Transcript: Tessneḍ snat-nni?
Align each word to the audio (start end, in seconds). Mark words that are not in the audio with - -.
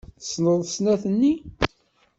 Tessneḍ 0.19 0.59
snat-nni? 0.73 1.33